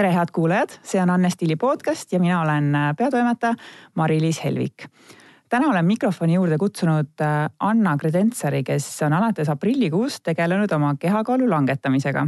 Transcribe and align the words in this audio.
tere, 0.00 0.14
head 0.16 0.30
kuulajad, 0.32 0.72
see 0.82 1.00
on 1.02 1.10
Anne 1.12 1.28
Stiili 1.30 1.56
podcast 1.60 2.12
ja 2.12 2.20
mina 2.20 2.40
olen 2.40 2.74
äh, 2.74 2.96
peatoimetaja 2.96 3.54
Mari-Liis 3.94 4.44
Helvik. 4.44 4.86
täna 5.48 5.68
olen 5.68 5.84
mikrofoni 5.84 6.34
juurde 6.34 6.56
kutsunud 6.58 7.20
äh, 7.20 7.50
Anna 7.60 7.96
Kredensari, 7.96 8.62
kes 8.64 9.02
on 9.02 9.12
alates 9.12 9.48
aprillikuust 9.48 10.22
tegelenud 10.24 10.72
oma 10.72 10.94
kehakaalu 10.98 11.50
langetamisega. 11.50 12.26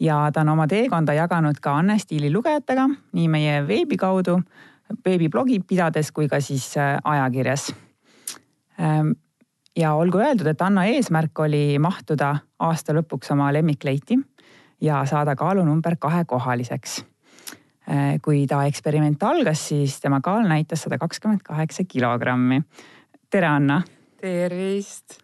ja 0.00 0.30
ta 0.32 0.40
on 0.40 0.48
oma 0.48 0.66
teekonda 0.66 1.12
jaganud 1.12 1.56
ka 1.60 1.78
Anne 1.78 1.98
Stiili 1.98 2.32
lugejatega 2.32 2.88
nii 3.12 3.28
meie 3.28 3.66
veebi 3.68 3.96
kaudu, 3.96 4.40
veebiblogi 5.04 5.60
pidades 5.60 6.12
kui 6.12 6.28
ka 6.28 6.40
siis 6.40 6.76
äh, 6.76 6.98
ajakirjas 7.04 7.72
ähm, 8.80 9.16
ja 9.76 9.94
olgu 9.94 10.18
öeldud, 10.18 10.52
et 10.52 10.62
Anna 10.62 10.84
eesmärk 10.84 11.38
oli 11.38 11.78
mahtuda 11.78 12.34
aasta 12.58 12.92
lõpuks 12.92 13.32
oma 13.32 13.52
lemmikleiti 13.52 14.20
ja 14.80 15.04
saada 15.06 15.36
kaalunumber 15.36 15.96
kahekohaliseks. 15.98 17.04
Äh, 17.90 18.20
kui 18.22 18.44
ta 18.46 18.62
eksperiment 18.68 19.22
algas, 19.26 19.62
siis 19.68 19.96
tema 20.00 20.20
kaal 20.22 20.46
näitas 20.48 20.84
sada 20.84 20.98
kakskümmend 20.98 21.42
kaheksa 21.44 21.84
kilogrammi. 21.88 22.62
tere, 23.30 23.46
Anna. 23.46 23.82
tervist. 24.20 25.18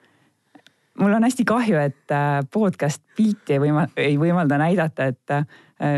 mul 0.98 1.12
on 1.12 1.22
hästi 1.22 1.44
kahju, 1.44 1.78
et 1.78 2.10
äh, 2.10 2.40
podcast 2.52 3.02
pilti 3.16 3.52
ei 3.52 3.60
võima-, 3.60 3.88
ei 3.96 4.16
võimalda 4.18 4.58
näidata, 4.58 5.04
et 5.04 5.30
äh, 5.30 5.46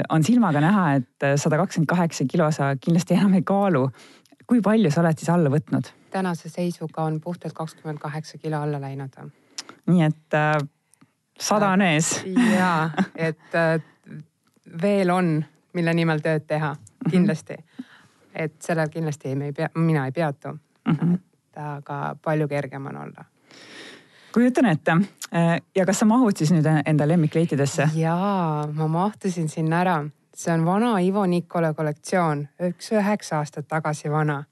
on 0.09 0.25
silmaga 0.25 0.61
näha, 0.61 0.95
et 0.95 1.29
sada 1.37 1.57
kakskümmend 1.57 1.89
kaheksa 1.89 2.25
kilo 2.29 2.51
sa 2.53 2.75
kindlasti 2.77 3.15
enam 3.15 3.35
ei 3.35 3.43
kaalu. 3.43 3.89
kui 4.47 4.61
palju 4.61 4.91
sa 4.91 5.01
oled 5.01 5.19
siis 5.19 5.31
alla 5.31 5.51
võtnud? 5.51 5.95
tänase 6.11 6.49
seisuga 6.49 7.03
on 7.05 7.21
puhtalt 7.21 7.53
kakskümmend 7.55 7.99
kaheksa 7.99 8.39
kilo 8.39 8.61
alla 8.61 8.81
läinud. 8.81 9.17
nii 9.87 10.03
et 10.03 10.37
sada 11.41 11.69
on 11.69 11.83
ees. 11.83 12.25
ja, 12.59 12.91
et 13.17 13.55
äh, 13.55 13.83
veel 14.83 15.11
on, 15.11 15.45
mille 15.73 15.95
nimel 15.95 16.23
tööd 16.25 16.47
teha, 16.47 16.75
mhm. 16.75 17.11
kindlasti. 17.11 17.57
et 18.35 18.55
sellel 18.63 18.89
kindlasti 18.89 19.35
me 19.35 19.51
ei 19.51 19.53
pea, 19.53 19.69
mina 19.75 20.05
ei 20.07 20.13
peatu 20.13 20.53
mm. 20.53 20.95
-hmm. 20.95 21.15
et 21.15 21.59
aga 21.59 22.17
palju 22.23 22.49
kergem 22.49 22.87
on 22.87 22.97
olla. 22.97 23.25
kujutan 24.33 24.67
ette. 24.67 24.93
Äh, 25.35 25.61
ja 25.77 25.87
kas 25.87 25.99
sa 25.99 26.07
mahud 26.07 26.37
siis 26.37 26.53
nüüd 26.53 26.67
enda 26.87 27.09
lemmikleitidesse? 27.09 27.89
jaa, 27.95 28.67
ma 28.73 28.89
mahtusin 28.89 29.49
sinna 29.49 29.81
ära. 29.81 30.05
see 30.37 30.55
on 30.55 30.65
vana 30.65 30.99
Ivo 30.99 31.27
Nikole 31.27 31.75
kollektsioon, 31.75 32.49
üks 32.63 32.93
üheksa 32.93 33.39
aastat 33.39 33.69
tagasi 33.69 34.11
vana. 34.11 34.45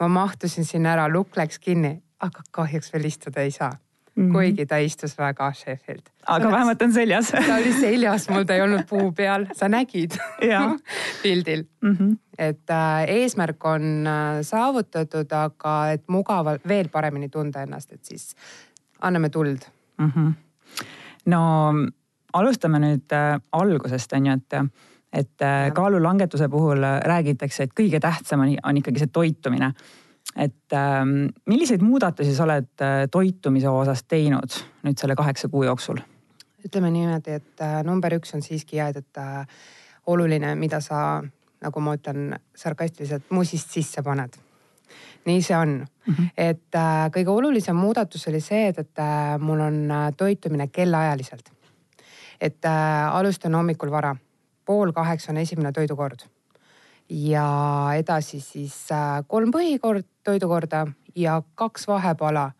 ma 0.00 0.08
mahtusin 0.08 0.64
sinna 0.64 0.92
ära, 0.92 1.12
lukk 1.12 1.36
läks 1.36 1.58
kinni, 1.58 2.02
aga 2.20 2.40
kahjuks 2.50 2.92
veel 2.92 3.04
istuda 3.04 3.40
ei 3.40 3.50
saa 3.50 3.72
mm, 4.16 4.28
-hmm. 4.28 4.32
kuigi 4.32 4.66
ta 4.66 4.76
istus 4.76 5.18
väga 5.18 5.52
šefilt. 5.52 6.10
aga 6.26 6.36
Oleks... 6.36 6.52
vähemalt 6.52 6.82
on 6.82 6.92
seljas 6.92 7.30
ta 7.30 7.56
oli 7.56 7.72
seljas, 7.72 8.28
mul 8.28 8.44
ta 8.44 8.54
ei 8.54 8.62
olnud 8.62 8.86
puu 8.88 9.12
peal, 9.12 9.46
sa 9.54 9.68
nägid 9.68 10.16
pildil 11.22 11.64
mm. 11.80 11.96
-hmm. 11.96 12.16
et 12.38 12.70
äh, 12.70 13.04
eesmärk 13.08 13.64
on 13.64 14.06
äh, 14.06 14.40
saavutatud, 14.42 15.32
aga 15.32 15.90
et 15.90 16.04
mugavalt 16.08 16.68
veel 16.68 16.88
paremini 16.88 17.28
tunda 17.28 17.62
ennast, 17.62 17.92
et 17.92 18.04
siis 18.04 18.34
anname 19.00 19.28
tuld 19.28 19.58
mm. 19.98 20.12
-hmm. 20.16 20.32
no 21.26 21.72
alustame 22.32 22.78
nüüd 22.78 23.12
äh, 23.12 23.40
algusest 23.52 24.12
on 24.12 24.26
ju, 24.26 24.32
et 24.32 24.72
et 25.12 25.42
äh, 25.42 25.72
kaalulangetuse 25.72 26.48
puhul 26.48 26.82
räägitakse, 27.04 27.62
et 27.62 27.70
kõige 27.80 28.00
tähtsam 28.00 28.40
on, 28.40 28.56
on 28.62 28.76
ikkagi 28.76 28.98
see 28.98 29.12
toitumine 29.12 29.72
et 30.36 30.72
ähm, 30.72 31.28
milliseid 31.46 31.82
muudatusi 31.82 32.34
sa 32.36 32.44
oled 32.44 32.68
äh, 32.84 33.06
toitumise 33.10 33.70
osas 33.72 34.04
teinud 34.04 34.58
nüüd 34.84 35.00
selle 35.00 35.16
kaheksa 35.16 35.48
kuu 35.48 35.64
jooksul? 35.64 36.02
ütleme 36.66 36.90
niimoodi, 36.90 37.38
et 37.40 37.62
äh, 37.62 37.78
number 37.86 38.16
üks 38.16 38.34
on 38.34 38.42
siiski 38.42 38.80
et 38.82 39.20
äh, 39.22 39.46
oluline, 40.06 40.54
mida 40.58 40.80
sa, 40.80 41.22
nagu 41.62 41.80
ma 41.80 41.94
ütlen 41.96 42.34
sarkastiliselt, 42.56 43.30
musist 43.30 43.70
sisse 43.70 44.02
paned. 44.02 44.36
nii 45.26 45.42
see 45.42 45.56
on 45.56 45.68
mm, 45.68 46.14
-hmm. 46.14 46.28
et 46.36 46.74
äh, 46.74 47.10
kõige 47.16 47.30
olulisem 47.30 47.76
muudatus 47.76 48.28
oli 48.28 48.40
see, 48.40 48.68
et, 48.68 48.78
et 48.78 48.98
äh, 48.98 49.38
mul 49.38 49.60
on 49.60 49.88
toitumine 50.16 50.68
kellaajaliselt. 50.68 51.52
et 52.40 52.64
äh, 52.64 53.16
alustan 53.16 53.54
hommikul 53.54 53.90
vara, 53.90 54.16
pool 54.64 54.92
kaheksa 54.92 55.32
on 55.32 55.36
esimene 55.36 55.72
toidukord 55.72 56.28
ja 57.08 57.88
edasi 57.96 58.40
siis 58.40 58.74
äh, 58.92 59.22
kolm 59.26 59.52
põhikord, 59.54 60.06
toidukorda 60.24 60.86
ja 61.16 61.42
kaks 61.54 61.88
vahepala. 61.88 62.50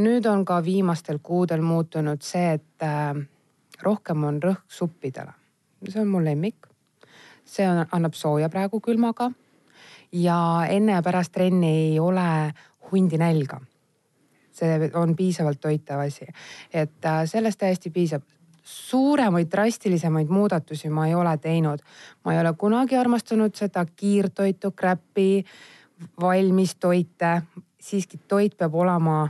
nüüd 0.00 0.24
on 0.26 0.44
ka 0.44 0.60
viimastel 0.64 1.18
kuudel 1.22 1.60
muutunud 1.60 2.22
see, 2.22 2.52
et 2.54 2.82
äh, 2.86 3.14
rohkem 3.82 4.24
on 4.24 4.42
rõhk 4.42 4.62
suppidele. 4.68 5.32
see 5.88 6.00
on 6.00 6.08
mu 6.08 6.24
lemmik. 6.24 6.66
see 7.44 7.68
on, 7.68 7.86
annab 7.92 8.14
sooja 8.14 8.48
praegu 8.48 8.80
külmaga. 8.80 9.30
ja 10.12 10.66
enne 10.68 10.92
ja 10.92 11.02
pärast 11.02 11.32
trenni 11.32 11.66
ei 11.66 12.00
ole 12.00 12.54
hundi 12.92 13.18
nälga. 13.18 13.60
see 14.52 14.90
on 14.94 15.16
piisavalt 15.16 15.60
toitav 15.60 16.06
asi, 16.06 16.26
et 16.72 17.04
äh, 17.04 17.24
sellest 17.26 17.58
täiesti 17.58 17.90
piisab 17.90 18.22
suuremaid 18.62 19.48
drastilisemaid 19.50 20.28
muudatusi 20.28 20.88
ma 20.88 21.06
ei 21.06 21.14
ole 21.14 21.36
teinud. 21.38 21.78
ma 22.24 22.34
ei 22.34 22.40
ole 22.40 22.54
kunagi 22.58 22.96
armastanud 22.96 23.54
seda 23.54 23.84
kiirtoitu, 23.96 24.70
crap'i, 24.70 25.44
valmis 26.20 26.74
toite. 26.74 27.42
siiski 27.80 28.20
toit 28.28 28.56
peab 28.56 28.74
olema 28.74 29.28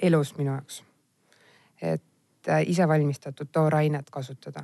elus 0.00 0.36
minu 0.38 0.52
jaoks. 0.52 0.84
et 1.82 2.02
äh, 2.48 2.62
isevalmistatud 2.66 3.48
toorainet 3.52 4.10
kasutada. 4.10 4.62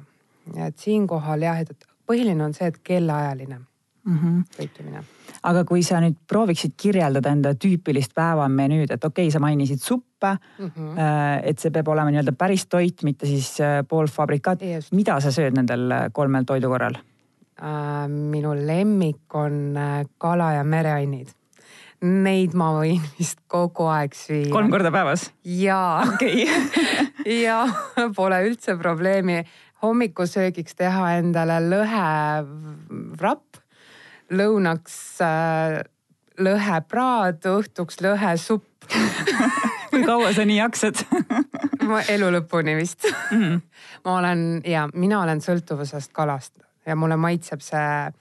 et 0.66 0.78
siinkohal 0.78 1.42
jah, 1.42 1.60
et 1.60 1.88
põhiline 2.06 2.44
on 2.44 2.54
see, 2.54 2.66
et 2.66 2.78
kellaajaline 2.78 3.60
mm 4.08 4.18
-hmm. 4.18 4.44
toitumine 4.56 5.04
aga 5.42 5.64
kui 5.68 5.82
sa 5.86 6.00
nüüd 6.02 6.16
prooviksid 6.28 6.74
kirjeldada 6.80 7.32
enda 7.34 7.54
tüüpilist 7.54 8.14
päevamenüüd, 8.16 8.90
et 8.90 9.04
okei 9.04 9.28
okay,, 9.28 9.34
sa 9.34 9.40
mainisid 9.42 9.82
suppe 9.82 10.34
mm. 10.58 10.70
-hmm. 10.76 11.00
et 11.42 11.58
see 11.58 11.70
peab 11.70 11.88
olema 11.88 12.10
nii-öelda 12.10 12.32
päris 12.32 12.66
toit, 12.66 13.02
mitte 13.02 13.26
siis 13.26 13.60
äh, 13.60 13.84
poolfabrikaat. 13.88 14.60
mida 14.92 15.20
sa 15.20 15.30
sööd 15.30 15.54
nendel 15.54 15.90
äh, 15.90 16.10
kolmel 16.12 16.44
toidukorral 16.44 16.98
minu 18.08 18.52
lemmik 18.54 19.34
on 19.34 19.74
kala 20.18 20.52
ja 20.52 20.64
mereannid. 20.64 21.28
Neid 22.02 22.54
ma 22.54 22.68
võin 22.76 23.02
vist 23.18 23.40
kogu 23.46 23.88
aeg 23.90 24.14
süüa. 24.14 24.52
kolm 24.52 24.70
korda 24.70 24.90
päevas? 24.94 25.32
jaa. 25.42 26.06
okay. 26.06 26.46
ja 27.44 27.66
pole 28.14 28.38
üldse 28.46 28.76
probleemi 28.78 29.44
hommikusöögiks 29.82 30.74
teha 30.78 31.18
endale 31.18 31.58
lõhevrapp 31.66 33.47
lõunaks 34.30 34.96
äh, 35.24 35.78
lõhepraad, 36.38 37.42
õhtuks 37.50 38.00
lõhesupp 38.04 38.88
kui 39.90 40.04
kaua 40.04 40.32
sa 40.36 40.44
nii 40.48 40.58
jaksad 40.60 41.02
ma 41.88 42.02
elu 42.12 42.30
lõpuni 42.36 42.76
vist 42.78 43.08
mm. 43.08 43.42
-hmm. 43.42 43.60
ma 44.04 44.18
olen 44.18 44.44
ja 44.64 44.86
mina 44.94 45.22
olen 45.22 45.40
sõltuvusest 45.44 46.12
kalast 46.12 46.58
ja 46.86 46.96
mulle 46.96 47.16
maitseb 47.16 47.60
see. 47.60 48.12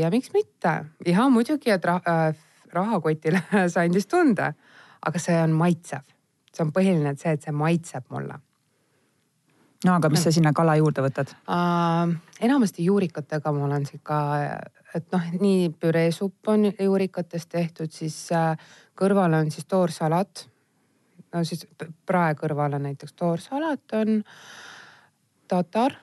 ja 0.00 0.10
miks 0.10 0.32
mitte, 0.34 0.84
ja 1.06 1.28
muidugi, 1.28 1.70
et 1.70 1.84
rah 1.84 2.02
äh, 2.08 2.34
rahakotile 2.72 3.42
see 3.72 3.86
andis 3.86 4.06
tunde, 4.06 4.52
aga 5.06 5.18
see 5.18 5.42
on 5.42 5.50
maitsev. 5.50 6.06
see 6.52 6.64
on 6.66 6.72
põhiline, 6.72 7.10
et 7.10 7.20
see, 7.20 7.32
et 7.32 7.42
see 7.42 7.52
maitseb 7.52 8.04
mulle 8.10 8.38
no 9.84 9.94
aga 9.94 10.08
mis 10.12 10.22
sa 10.22 10.32
sinna 10.32 10.52
kala 10.52 10.76
juurde 10.76 11.04
võtad 11.04 11.32
uh,? 11.48 12.12
enamasti 12.40 12.84
juurikatega 12.84 13.52
ma 13.52 13.64
olen 13.64 13.86
sihuke 13.86 14.20
et 14.94 15.06
noh, 15.14 15.26
nii 15.40 15.70
püreesupp 15.80 16.50
on 16.50 16.68
juurikatest 16.72 17.50
tehtud, 17.52 17.92
siis 17.94 18.16
äh, 18.34 18.54
kõrval 18.98 19.36
on 19.38 19.50
siis 19.50 19.66
toorsalat. 19.70 20.46
no 21.34 21.44
siis 21.44 21.66
prae 22.06 22.34
kõrval 22.34 22.74
on 22.78 22.88
näiteks 22.88 23.12
toorsalat 23.12 23.98
on 24.00 24.22
tatar 25.48 25.94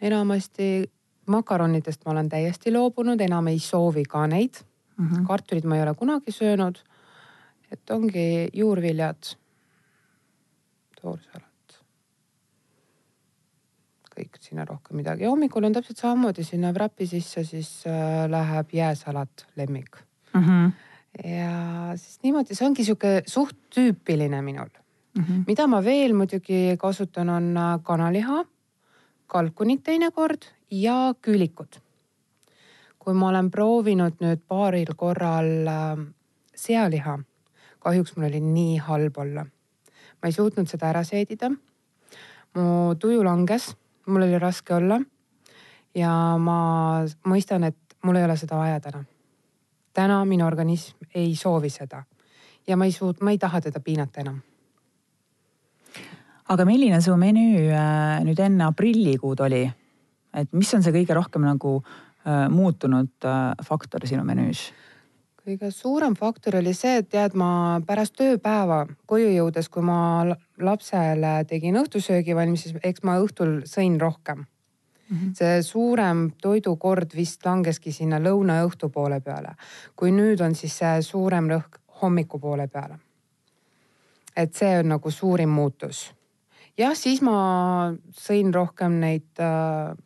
enamasti. 0.00 0.90
makaronidest 1.30 2.04
ma 2.04 2.12
olen 2.12 2.28
täiesti 2.28 2.72
loobunud, 2.72 3.20
enam 3.20 3.46
ei 3.46 3.58
soovi 3.58 4.04
ka 4.04 4.26
neid 4.26 4.62
mm. 4.96 5.08
-hmm. 5.08 5.26
kartulit 5.26 5.64
ma 5.64 5.76
ei 5.76 5.82
ole 5.82 5.94
kunagi 5.94 6.32
söönud. 6.32 6.78
et 7.72 7.90
ongi 7.90 8.48
juurviljad, 8.52 9.36
toorsalat 11.02 11.49
kõik 14.20 14.38
sinna 14.44 14.66
rohkem 14.68 15.00
midagi. 15.00 15.24
ja 15.24 15.32
hommikul 15.32 15.64
on 15.64 15.74
täpselt 15.76 16.00
samamoodi, 16.00 16.44
sinna 16.44 16.72
wrap'i 16.76 17.08
sisse 17.08 17.44
siis 17.46 17.70
äh, 17.88 18.26
läheb 18.30 18.72
jääsalat, 18.76 19.46
lemmik 19.56 19.96
mm. 20.34 20.40
-hmm. 20.44 20.72
ja 21.24 21.96
siis 21.96 22.20
niimoodi, 22.22 22.54
see 22.54 22.66
ongi 22.66 22.84
sihuke 22.84 23.22
suht 23.26 23.56
tüüpiline 23.74 24.42
minul 24.42 24.70
mm. 24.70 25.22
-hmm. 25.24 25.44
mida 25.46 25.66
ma 25.66 25.84
veel 25.84 26.14
muidugi 26.14 26.76
kasutan, 26.78 27.28
on 27.28 27.56
äh, 27.56 27.78
kanaliha, 27.82 28.44
kalkunit 29.26 29.82
teinekord 29.82 30.42
ja 30.70 31.14
küülikud. 31.22 31.80
kui 32.98 33.14
ma 33.14 33.28
olen 33.28 33.50
proovinud 33.50 34.20
nüüd 34.20 34.40
paaril 34.48 34.94
korral 34.96 35.66
äh, 35.66 36.06
sealiha, 36.54 37.18
kahjuks 37.78 38.16
mul 38.16 38.26
oli 38.28 38.40
nii 38.40 38.76
halb 38.76 39.18
olla. 39.18 39.44
ma 40.22 40.28
ei 40.28 40.32
suutnud 40.32 40.68
seda 40.68 40.88
ära 40.90 41.04
seedida 41.04 41.50
mu 42.54 42.94
tuju 42.98 43.22
langes 43.22 43.74
mul 44.10 44.26
oli 44.26 44.38
raske 44.38 44.74
olla. 44.74 45.00
ja 45.94 46.12
ma 46.38 46.58
mõistan, 47.26 47.64
et 47.64 47.96
mul 48.02 48.16
ei 48.16 48.24
ole 48.24 48.36
seda 48.36 48.56
vaja 48.56 48.80
täna. 48.80 49.04
täna 49.94 50.24
minu 50.24 50.46
organism 50.46 50.96
ei 51.14 51.34
soovi 51.36 51.70
seda 51.70 52.04
ja 52.66 52.76
ma 52.76 52.86
ei 52.86 52.92
suut-, 52.92 53.22
ma 53.22 53.30
ei 53.34 53.38
taha 53.38 53.60
teda 53.60 53.80
piinata 53.80 54.20
enam. 54.20 54.40
aga 56.50 56.64
milline 56.66 57.00
su 57.00 57.14
menüü 57.16 57.68
äh, 57.70 58.20
nüüd 58.26 58.38
enne 58.42 58.64
aprillikuud 58.66 59.40
oli? 59.46 59.64
et 60.34 60.52
mis 60.52 60.74
on 60.74 60.82
see 60.82 60.94
kõige 60.94 61.14
rohkem 61.14 61.46
nagu 61.46 61.80
äh, 61.80 62.46
muutunud 62.50 63.26
äh, 63.26 63.66
faktor 63.66 64.06
sinu 64.06 64.24
menüüs? 64.24 64.70
Kõige 65.44 65.70
suurem 65.74 66.14
faktor 66.18 66.58
oli 66.60 66.72
see, 66.76 67.00
et 67.00 67.08
tead, 67.10 67.34
ma 67.38 67.80
pärast 67.86 68.16
tööpäeva 68.18 68.84
koju 69.10 69.30
jõudes, 69.32 69.68
kui 69.72 69.84
ma 69.84 70.00
lapsele 70.60 71.32
tegin 71.48 71.78
õhtusöögi 71.80 72.36
valmis, 72.36 72.66
siis 72.66 72.80
eks 72.84 73.04
ma 73.06 73.18
õhtul 73.22 73.60
sõin 73.68 73.98
rohkem 74.00 74.44
mm. 74.44 75.16
-hmm. 75.16 75.34
see 75.34 75.62
suurem 75.62 76.30
toidukord 76.42 77.16
vist 77.16 77.46
langeski 77.46 77.92
sinna 77.92 78.20
lõuna 78.20 78.60
ja 78.60 78.66
õhtu 78.68 78.90
poole 78.92 79.20
peale. 79.20 79.54
kui 79.96 80.10
nüüd 80.12 80.40
on 80.40 80.54
siis 80.54 80.78
see 80.78 81.02
suurem 81.02 81.48
rõhk 81.48 81.80
hommikupoole 82.02 82.68
peale. 82.68 82.98
et 84.36 84.54
see 84.54 84.78
on 84.78 84.88
nagu 84.88 85.10
suurim 85.10 85.48
muutus. 85.48 86.12
jah, 86.78 86.94
siis 86.94 87.22
ma 87.22 87.94
sõin 88.12 88.54
rohkem 88.54 89.00
neid 89.00 89.40
äh, 89.40 89.96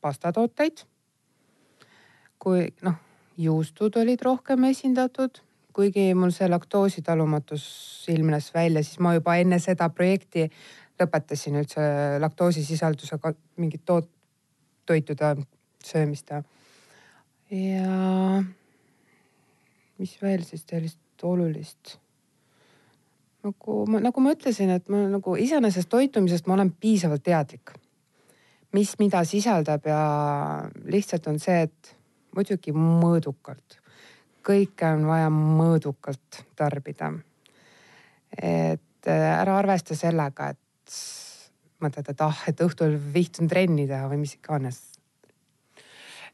pastatooteid. 0.00 0.84
kui 2.38 2.68
noh 2.82 3.03
juustud 3.36 3.96
olid 3.96 4.22
rohkem 4.22 4.64
esindatud, 4.70 5.40
kuigi 5.74 6.12
mul 6.14 6.30
see 6.34 6.48
laktoositalumatus 6.48 7.64
ilmnes 8.12 8.50
välja, 8.54 8.82
siis 8.84 9.00
ma 9.02 9.14
juba 9.16 9.36
enne 9.42 9.58
seda 9.62 9.88
projekti 9.90 10.46
lõpetasin 11.00 11.58
üldse 11.58 11.86
laktoosisisaldusega 12.22 13.34
mingit 13.58 13.82
toot-, 13.86 14.10
toitude 14.86 15.34
söömist. 15.84 16.30
ja 17.50 18.42
mis 19.98 20.14
veel 20.22 20.44
siis 20.46 20.64
sellist 20.68 21.22
olulist? 21.22 21.98
nagu 23.44 23.82
ma, 23.90 24.00
nagu 24.00 24.22
ma 24.24 24.32
ütlesin, 24.32 24.70
et 24.72 24.88
ma 24.88 25.02
nagu 25.12 25.34
iseenesest 25.36 25.90
toitumisest 25.92 26.46
ma 26.48 26.56
olen 26.56 26.70
piisavalt 26.80 27.24
teadlik, 27.26 27.74
mis 28.72 28.94
mida 28.98 29.20
sisaldab 29.28 29.84
ja 29.86 30.00
lihtsalt 30.88 31.28
on 31.28 31.38
see, 31.42 31.66
et 31.68 31.96
muidugi 32.34 32.74
mõõdukalt. 32.74 33.80
kõike 34.44 34.90
on 34.92 35.06
vaja 35.08 35.30
mõõdukalt 35.32 36.44
tarbida. 36.56 37.12
et 38.36 39.06
äh, 39.06 39.40
ära 39.40 39.58
arvesta 39.58 39.94
sellega, 39.94 40.48
et 40.48 40.58
mõtled, 41.80 42.10
et 42.10 42.20
ah, 42.24 42.42
et 42.48 42.60
õhtul 42.60 42.98
vihtun 43.14 43.48
trenni 43.48 43.86
teha 43.88 44.08
või 44.08 44.24
mis 44.24 44.34
iganes. 44.34 44.80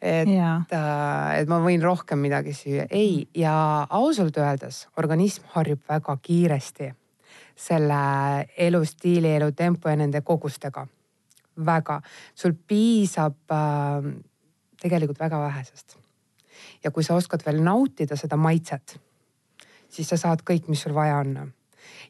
et, 0.00 0.28
äh, 0.72 1.40
et 1.40 1.48
ma 1.48 1.58
võin 1.60 1.82
rohkem 1.82 2.18
midagi 2.18 2.54
süüa, 2.56 2.86
ei 2.90 3.28
ja 3.34 3.86
ausalt 3.90 4.36
öeldes 4.36 4.88
organism 4.96 5.44
harjub 5.52 5.82
väga 5.88 6.16
kiiresti 6.16 6.94
selle 7.60 8.46
elustiili, 8.56 9.34
elutempo 9.36 9.88
ja 9.88 9.96
nende 9.96 10.20
kogustega. 10.20 10.86
väga, 11.66 12.00
sul 12.34 12.54
piisab 12.66 13.52
äh, 13.52 14.06
tegelikult 14.80 15.20
väga 15.20 15.40
vähesest. 15.40 15.98
ja 16.84 16.90
kui 16.90 17.04
sa 17.04 17.14
oskad 17.14 17.42
veel 17.46 17.62
nautida 17.62 18.16
seda 18.16 18.36
maitset, 18.36 19.00
siis 19.88 20.08
sa 20.08 20.16
saad 20.16 20.42
kõik, 20.50 20.68
mis 20.68 20.82
sul 20.82 20.94
vaja 20.94 21.16
on. 21.16 21.52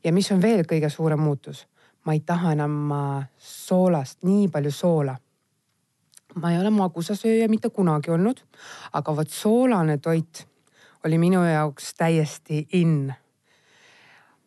ja 0.05 0.13
mis 0.13 0.31
on 0.33 0.43
veel 0.43 0.65
kõige 0.65 0.91
suurem 0.91 1.21
muutus, 1.21 1.67
ma 2.05 2.13
ei 2.13 2.21
taha 2.21 2.53
enam 2.53 2.93
soolast 3.39 4.23
nii 4.23 4.49
palju 4.49 4.71
soola. 4.71 5.17
ma 6.35 6.53
ei 6.53 6.59
ole 6.59 6.71
magusasööja 6.71 7.49
mitte 7.49 7.71
kunagi 7.71 8.11
olnud, 8.11 8.43
aga 8.93 9.17
vot 9.17 9.31
soolane 9.31 9.99
toit 9.99 10.47
oli 11.05 11.19
minu 11.19 11.45
jaoks 11.45 11.95
täiesti 11.95 12.69
in. 12.73 13.15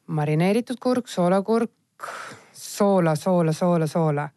marineeritud 0.07 0.77
kurk, 0.79 1.07
soolakurk, 1.07 2.07
soola, 2.53 3.15
soola, 3.15 3.53
soola, 3.53 3.87
soola, 3.87 4.29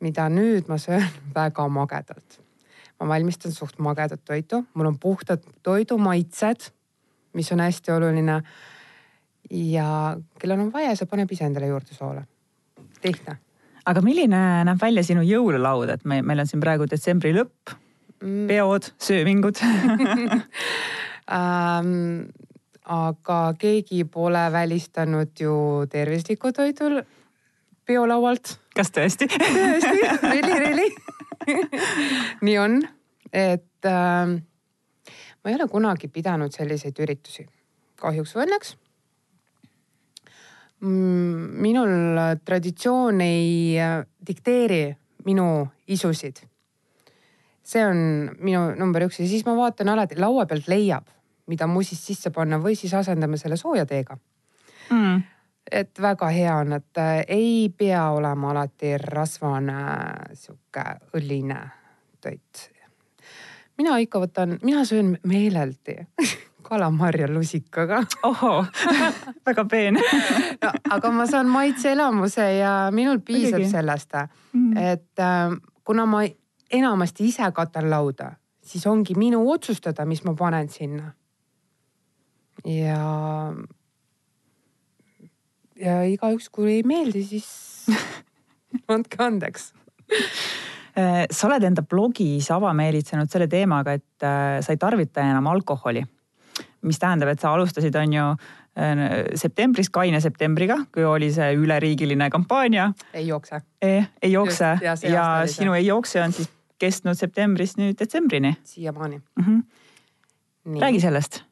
mida 0.00 0.28
nüüd 0.28 0.68
ma 0.68 0.78
söön 0.78 1.08
väga 1.34 1.68
magedalt 1.68 2.45
ma 3.00 3.08
valmistan 3.08 3.52
suht 3.52 3.78
magedat 3.82 4.22
toitu, 4.24 4.62
mul 4.74 4.90
on 4.90 4.98
puhtad 4.98 5.42
toidumaitsed, 5.62 6.70
mis 7.36 7.52
on 7.52 7.60
hästi 7.60 7.92
oluline. 7.92 8.42
ja 9.50 10.16
kellel 10.40 10.60
on 10.60 10.72
vaja, 10.72 10.96
see 10.98 11.06
paneb 11.06 11.30
ise 11.32 11.44
endale 11.46 11.68
juurde 11.70 11.94
soola. 11.94 12.24
lihtne. 13.04 13.38
aga 13.86 14.02
milline 14.02 14.40
näeb 14.66 14.80
välja 14.80 15.04
sinu 15.04 15.22
jõululaud, 15.22 15.90
et 15.92 16.04
me, 16.04 16.22
meil 16.22 16.40
on 16.42 16.46
siin 16.46 16.60
praegu 16.60 16.88
detsembri 16.90 17.34
lõpp 17.36 17.76
mm., 18.22 18.46
peod, 18.48 18.90
söömingud 18.98 19.60
ähm, 21.36 21.92
aga 22.86 23.40
keegi 23.58 24.04
pole 24.04 24.46
välistanud 24.52 25.34
ju 25.40 25.86
tervislikku 25.90 26.52
toidul 26.52 27.02
peolaualt. 27.86 28.56
kas 28.74 28.90
tõesti? 28.90 29.28
tõesti, 29.28 30.00
really, 30.32 30.58
really 30.58 30.90
nii 32.46 32.56
on, 32.58 32.80
et 33.32 33.88
äh, 33.88 34.32
ma 34.32 35.52
ei 35.52 35.56
ole 35.58 35.68
kunagi 35.70 36.08
pidanud 36.12 36.54
selliseid 36.54 36.98
üritusi, 37.02 37.46
kahjuks 38.00 38.34
või 38.36 38.46
õnneks 38.46 38.74
mm,. 40.80 41.62
minul 41.66 42.22
traditsioon 42.44 43.22
ei 43.24 43.78
äh, 43.80 44.00
dikteeri 44.26 44.84
minu 45.26 45.66
isusid. 45.90 46.42
see 47.66 47.82
on 47.82 48.02
minu 48.38 48.68
number 48.78 49.08
üks 49.08 49.20
ja 49.20 49.26
siis 49.26 49.46
ma 49.46 49.56
vaatan 49.58 49.88
alati, 49.94 50.18
laua 50.20 50.46
pealt 50.46 50.68
leiab, 50.70 51.08
mida 51.46 51.66
musist 51.66 52.06
sisse 52.06 52.30
panna 52.30 52.58
või 52.62 52.76
siis 52.78 52.94
asendame 52.94 53.38
selle 53.38 53.56
sooja 53.56 53.86
teega 53.86 54.18
mm 54.90 55.35
et 55.72 56.00
väga 56.02 56.28
hea 56.30 56.56
on, 56.56 56.72
et 56.72 56.98
äh, 56.98 57.24
ei 57.28 57.68
pea 57.78 58.10
olema 58.10 58.50
alati 58.50 58.96
rasvane 58.98 59.82
sihuke 60.34 60.84
õline 61.18 61.60
toit. 62.20 62.70
mina 63.78 63.98
ikka 63.98 64.20
võtan, 64.20 64.58
mina 64.62 64.84
söön 64.84 65.16
meeleldi 65.22 65.98
kalamarja 66.68 67.28
lusikaga. 67.34 68.02
ohoo 68.22 68.64
väga 69.46 69.64
peen 69.64 69.94
no, 70.62 70.72
aga 70.90 71.10
ma 71.10 71.26
saan 71.26 71.46
maitseelamuse 71.48 72.48
ja 72.58 72.72
minul 72.90 73.20
piisab 73.24 73.60
Kõigi. 73.60 73.70
sellest 73.70 74.18
mm., 74.52 74.76
et 74.76 75.22
äh, 75.22 75.54
kuna 75.84 76.06
ma 76.06 76.24
enamasti 76.72 77.28
ise 77.28 77.46
katan 77.54 77.90
lauda, 77.90 78.32
siis 78.62 78.86
ongi 78.86 79.14
minu 79.14 79.44
otsustada, 79.50 80.04
mis 80.04 80.24
ma 80.24 80.34
panen 80.34 80.68
sinna. 80.68 81.12
ja 82.64 82.98
ja 85.80 86.00
igaüks, 86.08 86.48
kui 86.52 86.78
ei 86.78 86.82
meeldi, 86.86 87.24
siis 87.26 87.48
andke 88.92 89.20
andeks 89.22 89.70
äh, 90.96 91.24
sa 91.30 91.48
oled 91.48 91.64
enda 91.68 91.84
blogis 91.86 92.50
avameelitsenud 92.54 93.30
selle 93.32 93.48
teemaga, 93.50 93.96
et 93.96 94.26
äh, 94.26 94.58
sa 94.64 94.74
ei 94.74 94.80
tarvita 94.80 95.24
enam 95.24 95.50
alkoholi. 95.52 96.04
mis 96.86 96.98
tähendab, 97.02 97.28
et 97.32 97.40
sa 97.42 97.50
alustasid, 97.54 97.96
on 97.98 98.12
ju 98.12 98.26
äh, 98.78 99.00
septembris, 99.34 99.90
kaine 99.90 100.20
septembriga, 100.20 100.78
kui 100.94 101.04
oli 101.04 101.32
see 101.34 101.54
üleriigiline 101.58 102.30
kampaania. 102.30 102.92
ei 103.14 103.26
jookse. 103.26 103.60
ei 103.82 104.32
jookse 104.32 104.78
Just, 104.82 105.04
ja, 105.04 105.10
ja 105.10 105.26
sinu 105.46 105.74
ei 105.74 105.86
jookse 105.86 106.22
on 106.22 106.32
siis 106.32 106.50
kestnud 106.78 107.16
septembrist 107.16 107.80
nüüd 107.80 107.98
detsembrini. 107.98 108.56
siiamaani 108.64 109.16
mm. 109.18 109.44
-hmm. 109.44 110.80
räägi 110.80 111.00
sellest 111.00 111.45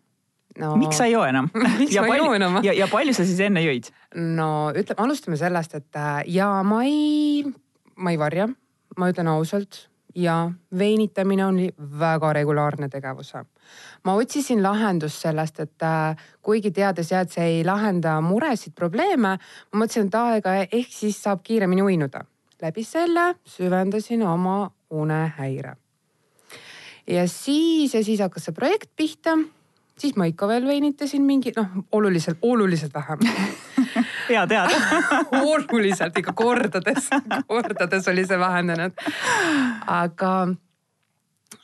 no,. 0.59 0.75
miks 0.77 0.99
sa 1.01 1.09
ei 1.09 1.15
joo 1.15 1.25
enam 1.27 1.49
miks 1.81 1.97
ma 1.99 2.15
ei 2.15 2.21
joo 2.23 2.35
enam? 2.37 2.61
ja, 2.67 2.75
ja 2.77 2.89
palju 2.91 3.15
sa 3.17 3.27
siis 3.27 3.41
enne 3.47 3.63
jõid? 3.65 3.91
no 4.15 4.71
ütleme, 4.75 5.01
alustame 5.07 5.39
sellest, 5.41 5.75
et 5.81 5.99
äh, 6.01 6.23
ja 6.37 6.51
ma 6.67 6.85
ei, 6.87 7.43
ma 7.97 8.15
ei 8.15 8.21
varja, 8.21 8.49
ma 8.99 9.11
ütlen 9.13 9.31
ausalt 9.33 9.87
ja 10.15 10.51
veinitamine 10.79 11.47
on 11.47 11.59
väga 12.01 12.33
regulaarne 12.33 12.89
tegevus. 12.89 13.33
ma 14.05 14.15
otsisin 14.15 14.63
lahendust 14.63 15.23
sellest, 15.23 15.61
et 15.61 15.83
äh, 15.83 16.17
kuigi 16.43 16.71
teades 16.71 17.11
jah, 17.11 17.25
et 17.25 17.33
see 17.33 17.47
ei 17.59 17.65
lahenda 17.65 18.21
muresid, 18.21 18.75
probleeme, 18.75 19.39
ma 19.39 19.81
mõtlesin, 19.81 20.07
et 20.07 20.15
aega 20.21 20.55
ehk 20.65 20.93
siis 20.93 21.23
saab 21.23 21.43
kiiremini 21.43 21.83
uinuda. 21.83 22.25
läbi 22.63 22.85
selle 22.85 23.35
süvendasin 23.45 24.23
oma 24.23 24.71
unehäire. 24.91 25.77
ja 27.07 27.29
siis 27.29 27.95
ja 27.95 28.05
siis 28.05 28.21
hakkas 28.21 28.45
see 28.45 28.55
projekt 28.55 28.91
pihta 28.97 29.39
siis 29.99 30.17
ma 30.17 30.27
ikka 30.31 30.49
veel 30.51 30.67
veinitasin 30.67 31.23
mingi 31.23 31.53
noh, 31.57 31.67
oluliselt, 31.93 32.39
oluliselt 32.43 32.95
vähem 32.95 33.19
hea 34.29 34.47
teada 34.47 34.81
oluliselt 35.53 36.17
ikka 36.19 36.33
kordades, 36.37 37.09
kordades 37.47 38.09
oli 38.09 38.27
see 38.27 38.39
vähenenud. 38.39 38.93
aga, 39.87 40.33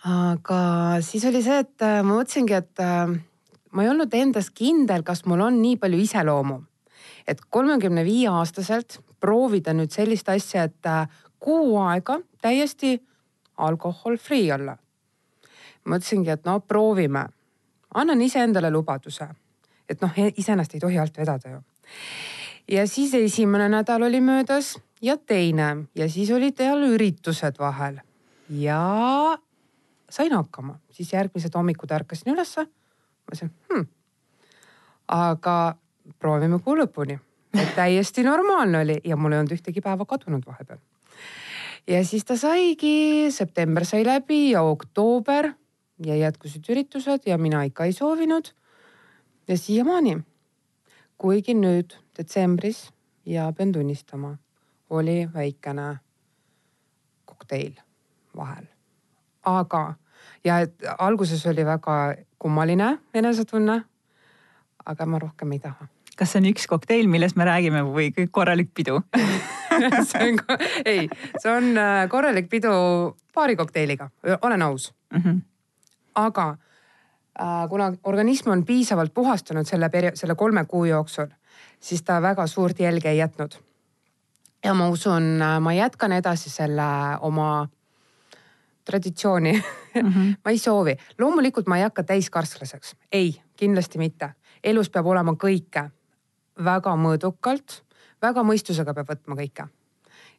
aga 0.05 0.61
siis 1.05 1.25
oli 1.29 1.43
see, 1.45 1.61
et 1.65 1.87
äh, 1.87 2.01
ma 2.05 2.21
mõtlesingi, 2.21 2.57
et 2.59 2.85
äh, 2.85 3.15
ma 3.71 3.85
ei 3.85 3.93
olnud 3.93 4.15
endas 4.15 4.51
kindel, 4.55 5.05
kas 5.07 5.25
mul 5.27 5.47
on 5.47 5.61
nii 5.63 5.79
palju 5.81 6.03
iseloomu. 6.05 6.61
et 7.27 7.41
kolmekümne 7.49 8.05
viie 8.05 8.29
aastaselt 8.29 9.01
proovida 9.21 9.75
nüüd 9.77 9.93
sellist 9.93 10.29
asja, 10.29 10.69
et 10.69 10.87
äh, 10.87 11.07
kuu 11.41 11.79
aega 11.81 12.21
täiesti 12.43 12.99
alkohol 13.57 14.17
free 14.17 14.53
olla. 14.53 14.77
mõtlesingi, 15.89 16.29
et 16.31 16.45
no 16.45 16.61
proovime, 16.61 17.25
annan 17.95 18.21
iseendale 18.23 18.71
lubaduse, 18.71 19.29
et 19.89 20.03
noh, 20.03 20.13
iseenesest 20.37 20.75
ei 20.75 20.81
tohi 20.81 20.99
alt 20.99 21.19
vedada 21.19 21.57
ju. 21.57 21.61
ja 22.69 22.87
siis 22.87 23.15
esimene 23.15 23.69
nädal 23.69 24.03
oli 24.03 24.21
möödas 24.21 24.77
ja 25.03 25.17
teine 25.17 25.77
ja 25.95 26.09
siis 26.09 26.31
olid 26.31 26.57
seal 26.57 26.85
üritused 26.93 27.59
vahel 27.59 28.01
ja 28.49 29.39
sain 30.11 30.33
hakkama, 30.33 30.79
siis 30.91 31.13
järgmised 31.13 31.55
hommikud 31.55 31.91
ärkasin 31.91 32.33
ülesse. 32.35 32.67
mõtlesin 33.27 33.51
hmm,, 33.71 33.87
aga 35.09 35.75
proovime 36.19 36.59
kuu 36.59 36.77
lõpuni, 36.77 37.19
et 37.55 37.75
täiesti 37.75 38.23
normaalne 38.27 38.81
oli 38.85 39.01
ja 39.05 39.17
mul 39.17 39.33
ei 39.33 39.43
olnud 39.43 39.55
ühtegi 39.55 39.81
päeva 39.81 40.07
kadunud 40.07 40.47
vahepeal. 40.47 40.79
ja 41.87 42.05
siis 42.05 42.25
ta 42.25 42.37
saigi, 42.37 43.31
september 43.31 43.85
sai 43.85 44.05
läbi 44.05 44.51
ja 44.51 44.63
oktoober 44.63 45.53
ja 46.07 46.17
jätkusid 46.17 46.69
üritused 46.69 47.27
ja 47.27 47.39
mina 47.39 47.63
ikka 47.63 47.85
ei 47.85 47.93
soovinud. 47.93 48.53
ja 49.49 49.59
siiamaani, 49.59 50.19
kuigi 51.19 51.55
nüüd 51.55 51.97
detsembris 52.17 52.91
ja 53.27 53.53
pean 53.57 53.73
tunnistama, 53.73 54.37
oli 54.91 55.29
väikene 55.35 55.97
kokteil 57.25 57.73
vahel. 58.37 58.65
aga, 59.43 59.95
ja 60.45 60.59
et 60.61 60.75
alguses 60.99 61.47
oli 61.47 61.65
väga 61.67 62.15
kummaline 62.39 62.99
enesetunne. 63.15 63.83
aga 64.87 65.07
ma 65.07 65.19
rohkem 65.19 65.53
ei 65.53 65.59
taha 65.59 65.89
kas 66.17 66.33
see 66.33 66.41
on 66.43 66.51
üks 66.51 66.67
kokteil, 66.69 67.07
millest 67.09 67.37
me 67.37 67.45
räägime 67.49 67.81
või 67.87 68.13
korralik 68.31 68.75
pidu 68.75 69.01
see 70.11 70.33
on, 70.33 70.39
ei, 70.85 71.09
see 71.39 71.53
on 71.53 71.77
äh, 71.79 72.09
korralik 72.09 72.51
pidu 72.51 72.73
paari 73.35 73.57
kokteiliga, 73.57 74.11
olen 74.43 74.63
aus 74.63 74.95
mm. 75.13 75.23
-hmm. 75.23 75.41
Aga 76.15 76.49
äh, 77.41 77.69
kuna 77.69 77.93
organism 78.05 78.51
on 78.51 78.65
piisavalt 78.65 79.15
puhastunud 79.15 79.67
selle 79.67 79.89
perio-, 79.89 80.15
selle 80.15 80.35
kolme 80.35 80.65
kuu 80.65 80.85
jooksul, 80.85 81.27
siis 81.81 82.03
ta 82.03 82.23
väga 82.23 82.47
suurt 82.47 82.81
jälge 82.81 83.11
ei 83.11 83.19
jätnud. 83.19 83.55
ja 84.65 84.75
ma 84.75 84.89
usun, 84.89 85.43
äh, 85.43 85.61
ma 85.61 85.73
jätkan 85.73 86.13
edasi 86.13 86.51
selle 86.51 86.83
oma 87.21 87.69
traditsiooni 88.85 89.53
mm. 89.53 90.11
-hmm. 90.11 90.35
ma 90.45 90.51
ei 90.51 90.59
soovi, 90.59 90.97
loomulikult 91.19 91.67
ma 91.67 91.77
ei 91.77 91.83
hakka 91.83 92.03
täiskarslaseks, 92.03 92.97
ei, 93.13 93.43
kindlasti 93.57 93.99
mitte. 93.99 94.31
elus 94.65 94.91
peab 94.91 95.07
olema 95.07 95.33
kõike 95.33 95.91
väga 96.65 96.97
mõõdukalt, 96.97 97.83
väga 98.23 98.43
mõistusega 98.43 98.95
peab 98.95 99.09
võtma 99.09 99.37
kõike. 99.37 99.69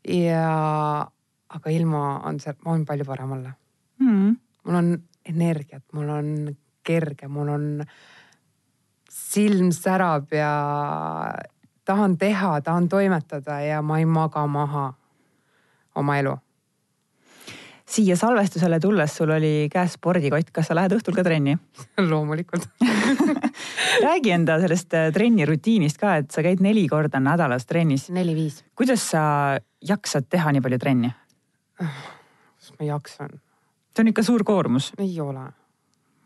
ja, 0.07 1.07
aga 1.49 1.69
ilma 1.69 2.19
on 2.25 2.39
see, 2.39 2.53
on 2.65 2.85
palju 2.85 3.05
parem 3.05 3.31
olla 3.31 3.53
mm. 3.99 4.07
-hmm. 4.07 4.35
mul 4.63 4.75
on 4.75 5.03
energiat, 5.25 5.83
mul 5.93 6.09
on 6.09 6.29
kerge, 6.83 7.27
mul 7.27 7.49
on, 7.49 7.65
silm 9.11 9.71
särab 9.75 10.31
ja 10.33 10.51
tahan 11.85 12.17
teha, 12.17 12.61
tahan 12.61 12.89
toimetada 12.89 13.59
ja 13.61 13.81
ma 13.81 13.99
ei 13.99 14.05
maga 14.05 14.45
maha 14.47 14.93
oma 15.95 16.17
elu 16.17 16.37
siia 17.91 18.15
salvestusele 18.15 18.79
tulles 18.79 19.15
sul 19.17 19.29
oli 19.35 19.67
käes 19.71 19.97
spordikott, 19.97 20.51
kas 20.55 20.69
sa 20.69 20.75
lähed 20.77 20.93
õhtul 20.95 21.15
ka 21.17 21.25
trenni 21.27 21.57
loomulikult 22.11 22.67
räägi 24.05 24.35
enda 24.35 24.57
sellest 24.63 24.95
äh, 24.97 25.09
trenni 25.13 25.47
rutiinist 25.47 25.99
ka, 26.01 26.15
et 26.21 26.31
sa 26.31 26.43
käid 26.45 26.63
neli 26.63 26.87
korda 26.91 27.19
nädalas 27.19 27.67
trennis. 27.67 28.07
neli-viis. 28.09 28.63
kuidas 28.75 29.03
sa 29.11 29.23
jaksad 29.83 30.29
teha 30.31 30.55
nii 30.55 30.63
palju 30.63 30.79
trenni? 30.81 31.13
kas 31.81 32.73
ma 32.79 32.91
jaksan? 32.93 33.39
See 33.91 34.05
on 34.05 34.13
ikka 34.13 34.23
suur 34.23 34.43
koormus. 34.47 34.91
ei 34.99 35.19
ole 35.21 35.49